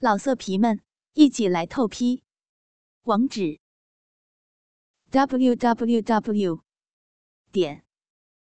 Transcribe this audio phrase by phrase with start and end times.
[0.00, 0.80] 老色皮们，
[1.14, 2.22] 一起来透批！
[3.02, 3.58] 网址
[5.10, 6.62] ：w w w
[7.50, 7.84] 点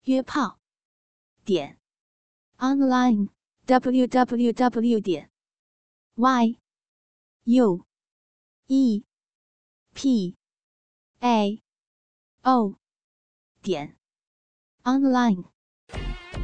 [0.03, 0.59] 约炮
[1.45, 1.79] 点
[2.57, 3.29] online
[3.67, 5.31] w w w 点
[6.17, 6.59] y
[7.45, 7.87] u
[8.67, 9.05] e
[9.95, 10.37] p
[11.21, 11.63] a
[12.43, 12.75] o
[13.63, 13.97] 点
[14.83, 15.45] online。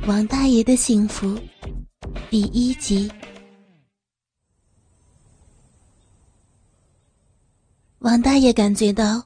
[0.07, 1.37] 王大爷的幸福
[2.31, 3.11] 第一集。
[8.05, 9.25] 王大爷感觉到，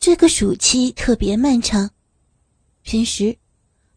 [0.00, 1.90] 这个暑期特别漫长。
[2.80, 3.36] 平时，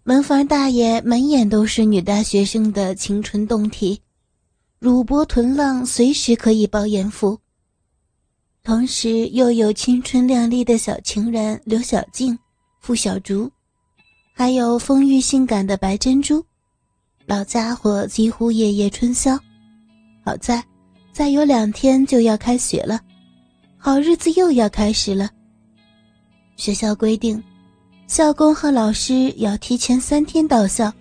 [0.03, 4.01] 门房大爷满眼都是女大学生的青春动体，
[4.79, 7.39] 乳波臀浪随时可以饱眼福。
[8.63, 12.37] 同时，又有青春靓丽的小情人刘小静、
[12.81, 13.49] 付小竹，
[14.33, 16.43] 还有丰腴性感的白珍珠。
[17.25, 19.39] 老家伙几乎夜夜春宵。
[20.25, 20.61] 好在，
[21.13, 22.99] 再有两天就要开学了。
[23.87, 25.29] 好日子又要开始了。
[26.57, 27.41] 学校规定，
[28.05, 30.91] 校工和老师要提前三天到校。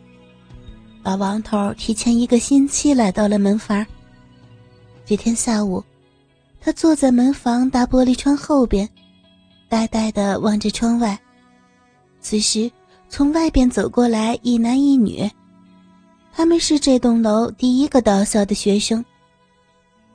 [1.02, 3.84] 老王头提前一个星期来到了门房。
[5.04, 5.82] 这天下午，
[6.60, 8.88] 他坐在门房大玻璃窗后边，
[9.68, 11.18] 呆呆地望着窗外。
[12.20, 12.70] 此时，
[13.08, 15.28] 从外边走过来一男一女，
[16.32, 19.04] 他们是这栋楼第一个到校的学生。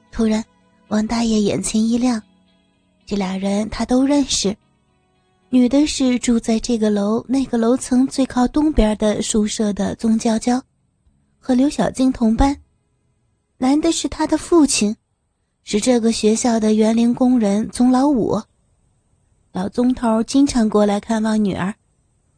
[0.10, 0.42] 突然，
[0.88, 2.24] 王大爷眼前一亮。
[3.12, 4.56] 这俩人他都认识，
[5.50, 10.64] 女的是住在这个楼那个楼层最靠东边的宿舍的宗娇娇，
[11.38, 12.56] 和刘小静同班；
[13.58, 14.96] 男的是他的父亲，
[15.66, 18.42] 是这个学校的园林工人宗老五。
[19.52, 21.76] 老宗头经常过来看望女儿，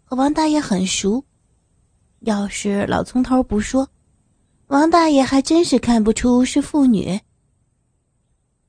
[0.04, 1.24] 和王大爷很熟。
[2.22, 3.88] 要是老宗头不说，
[4.70, 7.20] 王大爷还真是看不出是父女。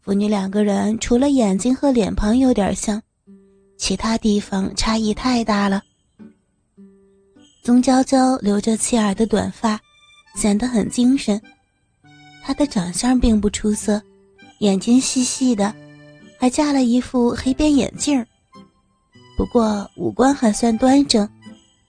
[0.05, 3.01] 父女两个人除了眼睛和脸庞有点像，
[3.79, 5.83] 其他地方差异太大了。
[7.63, 9.81] 宗娇娇留着齐耳的短发，
[10.37, 11.41] 显得很精神。
[12.43, 14.03] 她的长相并不出色，
[14.59, 15.75] 眼睛细细的，
[16.39, 18.23] 还架了一副黑边眼镜。
[19.39, 21.27] 不过五官还算端正，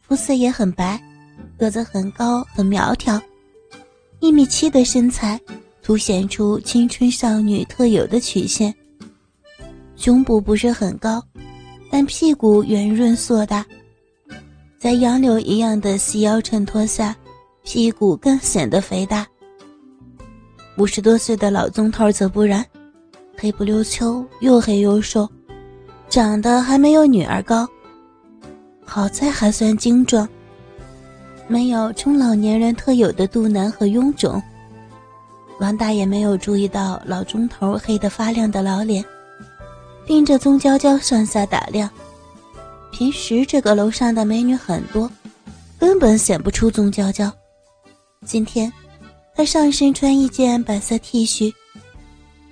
[0.01, 0.97] 肤色也很白，
[1.57, 3.21] 个子很高，很苗条，
[4.21, 5.37] 一米七的身材。
[5.85, 8.73] 凸显出青春少女特有的曲线。
[9.95, 11.23] 胸部不是很高，
[11.91, 13.63] 但屁股圆润硕大，
[14.79, 17.15] 在杨柳一样的细腰衬托下，
[17.63, 19.27] 屁股更显得肥大。
[20.79, 22.65] 五十多岁的老宗头则不然，
[23.37, 25.29] 黑不溜秋，又黑又瘦，
[26.09, 27.69] 长得还没有女儿高。
[28.83, 30.27] 好在还算精壮，
[31.47, 34.41] 没有中老年人特有的肚腩和臃肿。
[35.59, 39.03] 王大爷没有注意到老钟头黑得发亮的老脸，
[40.05, 41.89] 盯着宗娇娇上下打量。
[42.91, 45.09] 平时这个楼上的美女很多，
[45.79, 47.31] 根本显不出宗娇娇。
[48.25, 48.71] 今天，
[49.33, 51.53] 她上身穿一件白色 T 恤，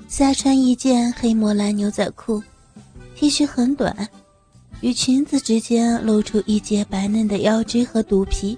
[0.08, 2.42] 下穿一件黑磨蓝牛仔裤
[3.16, 4.08] ，T 恤很短，
[4.80, 8.58] 与裙子之间露出一截白嫩的腰肢和肚皮，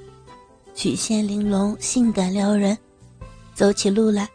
[0.76, 2.78] 曲线玲珑，性感撩人。
[3.54, 4.28] 走起路来。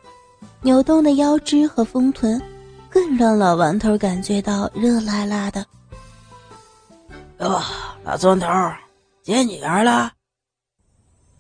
[0.63, 2.41] 扭动的腰肢和丰臀，
[2.89, 5.67] 更让老王头感觉到热辣辣的。
[7.39, 7.61] 哟，
[8.05, 8.47] 老宗头，
[9.23, 10.13] 接女儿了。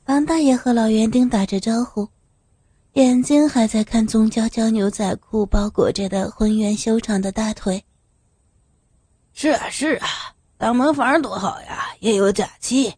[0.06, 2.08] 王大爷和老园丁打着招呼，
[2.94, 7.84] 眼睛还在看棕娇娇牛仔裤包裹着的浑圆修长的大腿。
[9.32, 10.08] 是啊，是啊，
[10.58, 12.92] 当门房多好呀，也有假期，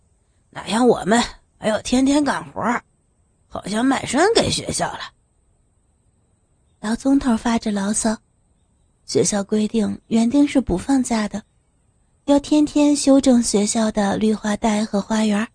[0.49, 1.23] 哪像我们
[1.59, 2.63] 还要天天干活，
[3.49, 5.12] 好像卖身给学校了。
[6.83, 8.19] 老宗头发着牢骚
[9.07, 11.41] ：“学校规定园丁是不放假的，
[12.25, 15.47] 要天天修正学校的绿化带和花园。”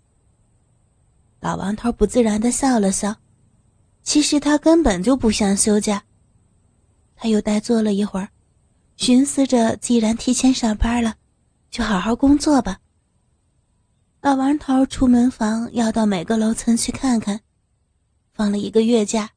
[1.41, 3.13] 老王头不自然的笑了笑，
[4.03, 6.01] 其实他根本就不想休假。
[7.13, 8.29] 他又呆坐了一会儿，
[8.95, 11.15] 寻思着：既然提前上班了，
[11.69, 12.79] 就好好工作吧。
[14.21, 17.41] 老王头出门房要到每个楼层去看看，
[18.31, 19.31] 放了一个月假。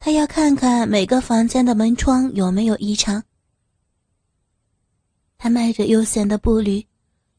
[0.00, 3.22] 他要看看每个房间的门窗有没有异常。
[5.36, 6.86] 他迈着悠闲的步履，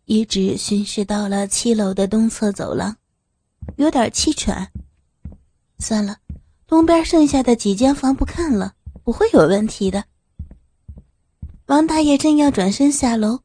[0.05, 2.95] 一直巡视到了七楼的东侧走廊，
[3.77, 4.69] 有点气喘。
[5.79, 6.17] 算了，
[6.67, 8.73] 东边剩下的几间房不看了，
[9.03, 10.03] 不会有问题的。
[11.67, 13.39] 王大爷正要转身下楼，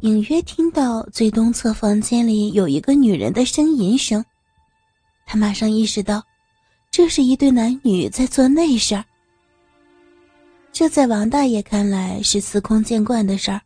[0.00, 4.22] 隐约听到最东侧房间里有一个女人的呻吟声，
[5.24, 6.22] 他马上意识到。
[6.96, 9.04] 这是一对男女在做那事儿。
[10.70, 13.60] 这在王大爷看来是司空见惯的事儿。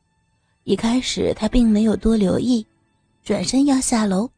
[0.65, 2.67] 一开始他并没有多留意，
[3.23, 4.31] 转身要下楼。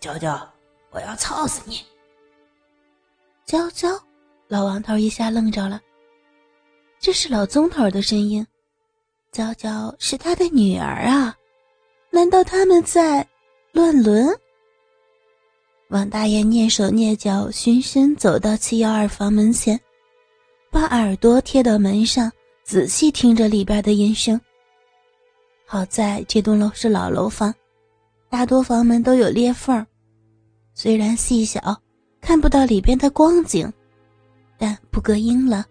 [0.00, 0.52] 娇娇，
[0.90, 1.80] 我要操死你！
[3.44, 3.88] 娇娇，
[4.48, 5.80] 老王头一下愣着了。
[6.98, 8.44] 这是老宗头的声音。
[9.30, 11.36] 娇娇是他的女儿啊，
[12.10, 13.24] 难道他们在
[13.70, 14.36] 乱伦？
[15.94, 19.80] 王大爷蹑手蹑脚，循声走到七幺二房门前，
[20.68, 22.28] 把耳朵贴到门上，
[22.64, 24.40] 仔细听着里边的音声。
[25.64, 27.54] 好在这栋楼是老楼房，
[28.28, 29.86] 大多房门都有裂缝，
[30.74, 31.80] 虽然细小，
[32.20, 33.72] 看不到里边的光景，
[34.58, 35.64] 但不隔音了。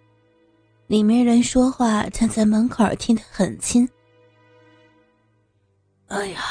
[0.87, 3.85] 里面人说话，站在门口听得很清。
[6.07, 6.41] 哎呀，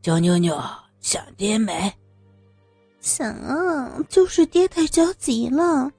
[0.00, 0.58] 娇妞妞
[1.02, 1.92] 想爹没？
[3.02, 5.90] 想啊，就是爹太着急了。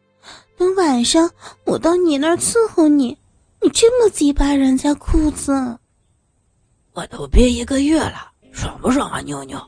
[0.58, 1.30] 等晚上
[1.66, 3.18] 我到你那儿伺候你，
[3.62, 5.78] 你这么急扒人家裤子，
[6.94, 9.60] 我都憋一个月了，爽不爽啊，妞妞？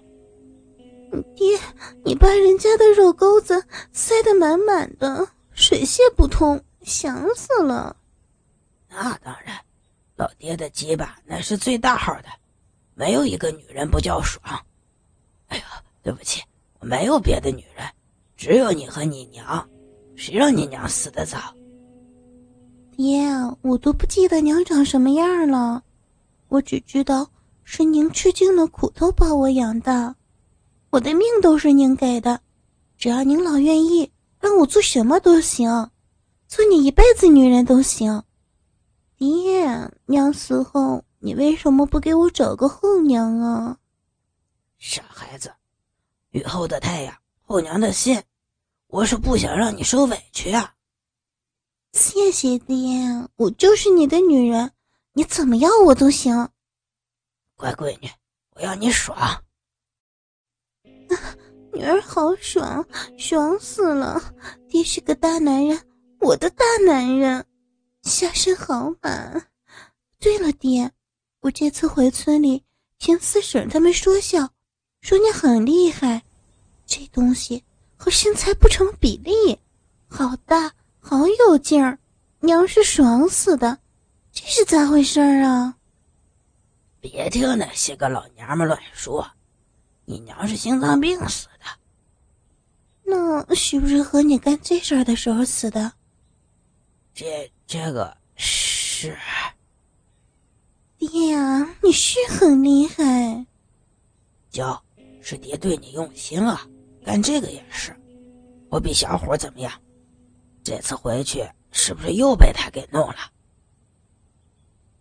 [1.36, 1.60] 爹，
[2.06, 3.62] 你把人家的肉钩子
[3.92, 7.98] 塞得满满的，水泄不通，想死了。
[8.90, 9.60] 那当然，
[10.16, 12.30] 老爹的鸡巴那是最大号的，
[12.94, 14.42] 没有一个女人不叫爽。
[15.48, 15.66] 哎呀，
[16.02, 16.55] 对不起，我
[16.86, 17.84] 没有别的女人，
[18.38, 19.68] 只有你和你娘。
[20.16, 21.38] 谁让你娘死的早？
[22.96, 23.28] 爹，
[23.62, 25.84] 我都不记得娘长什么样了，
[26.48, 27.28] 我只知道
[27.64, 30.16] 是您吃尽了苦头把我养大，
[30.92, 32.40] 我的命都是您给的，
[32.98, 34.10] 只要您老愿意，
[34.40, 35.90] 让我做什么都行，
[36.48, 38.24] 做你一辈子女人都行。
[39.18, 43.78] 爹，娘死后，你为什么不给我找个后娘啊？
[44.78, 45.52] 傻孩子，
[46.36, 48.22] 雨后的太阳，后娘的心，
[48.88, 50.76] 我是不想让你受委屈啊。
[51.94, 53.00] 谢谢爹，
[53.38, 54.74] 我就是你的女人，
[55.14, 56.50] 你怎么要我都行。
[57.56, 58.10] 乖闺女，
[58.50, 59.46] 我要你爽。
[61.72, 62.86] 女儿好爽，
[63.18, 64.22] 爽死了！
[64.68, 65.82] 爹是个大男人，
[66.20, 67.46] 我的大男人。
[68.04, 69.48] 下身好满。
[70.20, 70.92] 对了，爹，
[71.40, 72.66] 我这次回村里
[73.00, 74.50] 听四婶他们说笑，
[75.06, 76.24] 说你很厉害，
[76.88, 77.64] 这东西
[77.96, 79.60] 和身材不成比例，
[80.08, 82.00] 好大，好有劲儿，
[82.40, 83.78] 娘是爽死的，
[84.32, 85.78] 这是咋回事啊？
[87.00, 89.24] 别听那些个老娘们乱说，
[90.06, 91.66] 你娘是心脏病死的。
[93.04, 95.94] 那是不是和你干这事儿的时候死的？
[97.14, 97.52] 这。
[97.68, 99.18] 这个是
[101.00, 103.46] 爹呀，你是很厉害。
[104.52, 104.85] 娇，
[105.28, 106.62] 是爹对你用心啊，
[107.04, 107.92] 干这个也是。
[108.70, 109.74] 我比小虎怎么样？
[110.64, 113.16] 这次回去是不是又被他给弄了？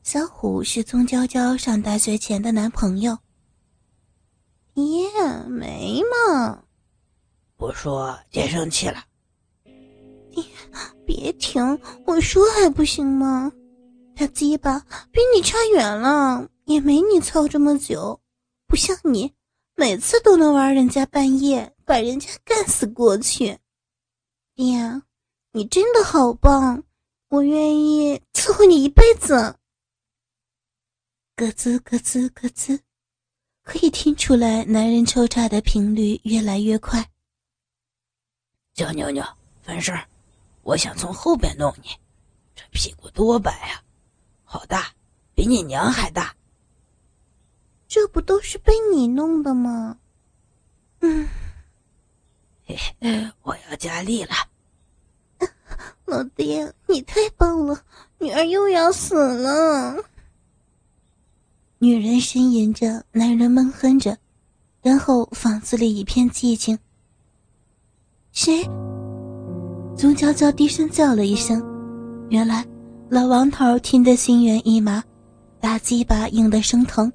[0.02, 3.18] 小虎是宗娇娇上大学前的男朋友。
[4.72, 5.10] 爹，
[5.46, 6.64] 没嘛。
[7.58, 9.04] 不说，爹生气了。
[10.30, 10.42] 爹。
[11.04, 11.78] 别停！
[12.06, 13.52] 我说还不行吗？
[14.16, 14.80] 他鸡巴
[15.12, 18.18] 比你差远了，也没你操这么久，
[18.66, 19.34] 不像你，
[19.76, 23.58] 每次都能玩人家半夜，把人家干死过去。
[24.54, 25.02] 爹，
[25.52, 26.84] 你真的好棒，
[27.28, 29.58] 我愿意伺候你一辈子。
[31.34, 32.80] 咯吱咯吱咯吱，
[33.64, 37.10] 可以听出来男人抽插的频率越来越快。
[38.74, 39.24] 小妞妞，
[39.66, 39.92] 完事。
[40.62, 41.90] 我想从后边弄你，
[42.54, 43.82] 这屁股多白啊，
[44.44, 44.94] 好大，
[45.34, 46.36] 比你娘还大。
[47.86, 49.98] 这不都是被你弄的吗？
[51.00, 51.28] 嗯，
[52.64, 53.30] 嘿嘿，
[53.84, 54.30] 加力了。
[56.06, 57.78] 老爹，你太棒了，
[58.18, 59.94] 女儿又要死了。
[61.78, 64.16] 女人呻吟着，男人闷哼着，
[64.80, 66.78] 然后房子里一片寂静。
[68.32, 68.64] 谁？
[69.94, 71.62] 宗娇娇低声叫了一声，
[72.30, 72.66] 原来
[73.10, 75.04] 老王头听得心猿意马，
[75.60, 77.12] 大鸡巴硬得生疼，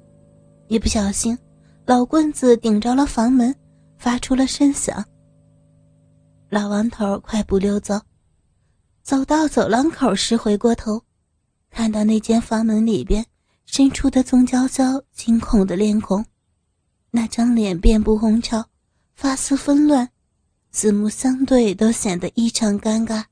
[0.68, 1.36] 一不小心，
[1.84, 3.52] 老棍子顶着了房门，
[3.98, 5.04] 发出了声响。
[6.50, 8.00] 老王头快步溜走，
[9.04, 11.04] 走到走廊口时回过头，
[11.70, 13.24] 看到那间房门里边
[13.66, 16.24] 伸出的宗娇娇惊恐的脸孔，
[17.12, 18.66] 那张脸遍布红潮，
[19.14, 20.10] 发丝纷乱。
[20.72, 23.24] 四目相对，都显得异常尴尬。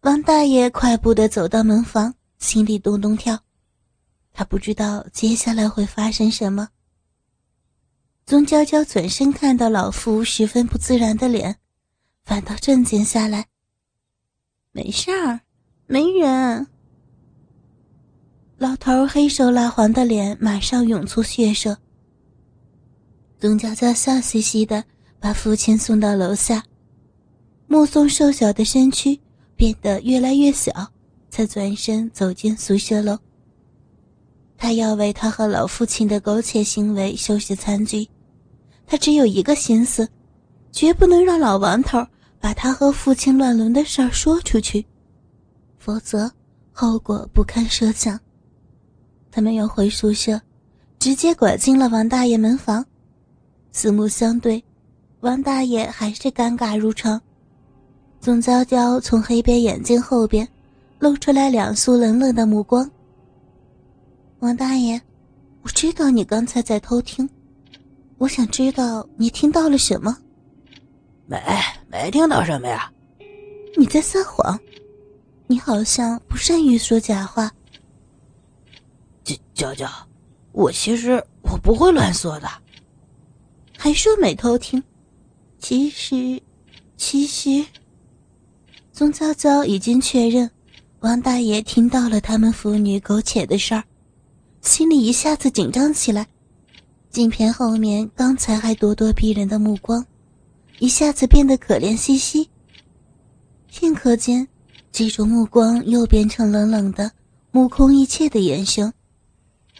[0.00, 3.38] 王大爷快步的走到门房，心里咚咚跳，
[4.32, 6.68] 他不知道接下来会发生什么。
[8.32, 11.54] 宗娇娇转身看到老夫十分不自然的脸，
[12.24, 13.48] 反倒镇静下来。
[14.70, 15.40] 没事儿，
[15.84, 16.66] 没人。
[18.56, 21.76] 老头黑瘦蜡黄的脸马上涌出血色。
[23.38, 24.82] 董娇娇笑嘻嘻的
[25.20, 26.64] 把父亲送到楼下，
[27.66, 29.20] 目送瘦小的身躯
[29.56, 30.72] 变得越来越小，
[31.28, 33.18] 才转身走进宿舍楼。
[34.56, 38.08] 他要为他和老父亲的苟且行为收拾残局，
[38.92, 40.06] 他只有一个心思，
[40.70, 42.06] 绝不能让老王头
[42.38, 44.84] 把他和父亲乱伦的事儿说出去，
[45.78, 46.30] 否则
[46.72, 48.20] 后果不堪设想。
[49.30, 50.38] 他没有回宿舍，
[50.98, 52.84] 直接拐进了王大爷门房。
[53.70, 54.62] 四目相对，
[55.20, 57.18] 王大爷还是尴尬如常。
[58.20, 60.46] 总娇娇从黑边眼镜后边
[60.98, 62.86] 露出来两束冷冷的目光。
[64.40, 65.00] 王大爷，
[65.62, 67.26] 我知道你刚才在偷听，
[68.22, 70.16] 我想知道你听到了什么。
[71.26, 71.36] 没，
[71.90, 72.88] 没听到什么呀。
[73.76, 74.56] 你在撒谎，
[75.48, 77.50] 你好像不善于说假话。
[79.24, 79.88] 娇娇娇，
[80.52, 82.48] 我其实我不会乱说的。
[83.76, 84.80] 还说没偷听，
[85.58, 86.40] 其实，
[86.96, 87.66] 其实，
[88.92, 90.48] 宗娇娇已经确认，
[91.00, 93.82] 王大爷听到了他们父女苟且的事儿，
[94.60, 96.24] 心里一下子紧张起来，
[97.12, 100.02] 镜片后面刚才还咄咄逼人的目光，
[100.78, 102.48] 一下子变得可怜兮兮。
[103.68, 104.48] 片刻间，
[104.90, 107.12] 这种目光又变成冷冷的、
[107.50, 108.90] 目空一切的眼神，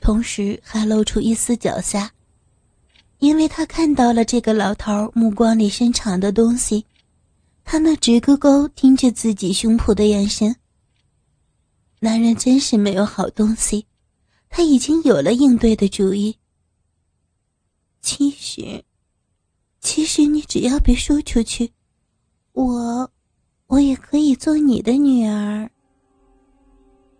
[0.02, 2.06] 同时还露出一丝狡黠。
[3.18, 6.84] 因为他看到了这个老头目光里深藏的东西，
[7.64, 10.54] 他那直勾勾盯着自己胸脯的眼神。
[12.00, 13.86] 男人真是没有好东西，
[14.50, 16.36] 他已经有了应对的主意。
[18.62, 18.84] 其实，
[19.80, 21.68] 其实你只要别说出去，
[22.52, 23.10] 我，
[23.66, 25.68] 我也可以做你的女儿。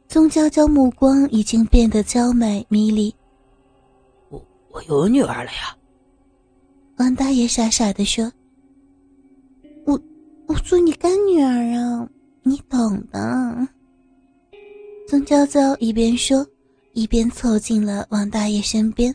[0.07, 3.13] 宗娇娇目光已经变得娇美迷离。
[4.29, 5.77] 我我有女儿了呀。
[6.99, 8.31] 王大爷傻傻的说
[9.85, 10.01] ：“我，
[10.47, 12.09] 我做你干女儿啊，
[12.43, 13.69] 你懂的。”
[15.09, 16.47] 宗娇娇一边说，
[16.93, 19.13] 一边凑近了王大爷身边。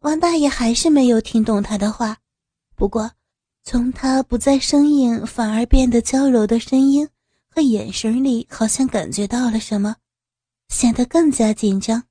[0.00, 2.16] 王大爷还是没有听懂他的话，
[2.76, 3.10] 不过，
[3.64, 7.08] 从他不再生硬，反而变得娇柔的声音
[7.50, 9.96] 和眼神里，好像感觉到了什么，
[10.68, 12.02] 显得更加紧张。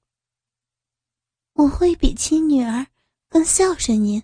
[1.54, 2.86] 我会比亲女儿。
[3.30, 4.24] 更孝顺您，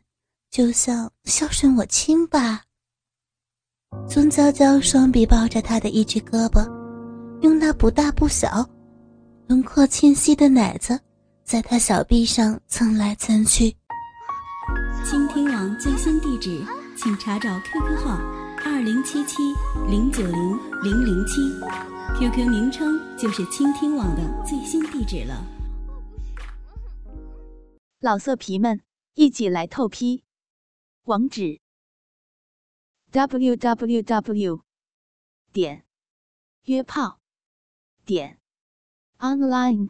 [0.49, 2.61] 就像孝顺我亲爸。
[4.07, 6.63] 孙娇娇双臂抱着他的一只胳膊，
[7.41, 8.65] 用那不大不小、
[9.45, 10.97] 轮廓清晰的奶子，
[11.43, 13.75] 在他小臂上蹭来蹭去。
[15.05, 16.65] 倾听网最新地址，
[16.97, 18.17] 请查找 QQ 号
[18.65, 19.37] 二零七七
[19.89, 21.41] 零九零零零七
[22.17, 25.45] ，QQ 名称就是倾听网的最新地址了。
[27.99, 28.81] 老色皮们。
[29.15, 30.23] 一起来透批，
[31.03, 31.61] 网址
[33.11, 34.61] ：w w w
[35.51, 35.85] 点
[36.63, 37.19] 约炮
[38.03, 38.39] 点
[39.19, 39.89] online